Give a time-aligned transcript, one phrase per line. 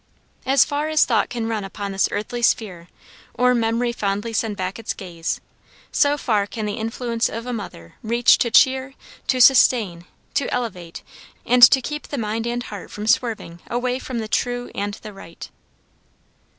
[0.47, 2.87] As far as thought can run upon this earthly sphere,
[3.35, 5.39] or memory fondly send back its gaze,
[5.91, 8.95] so far can the influence of a mother reach to cheer,
[9.27, 11.03] to sustain, to elevate,
[11.45, 15.13] and to keep the mind and heart from swerving away from the true and the
[15.13, 15.51] right.